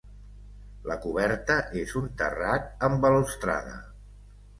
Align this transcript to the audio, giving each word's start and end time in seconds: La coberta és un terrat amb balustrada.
La 0.91 0.95
coberta 1.01 1.57
és 1.81 1.93
un 1.99 2.07
terrat 2.21 2.65
amb 2.89 3.05
balustrada. 3.05 3.77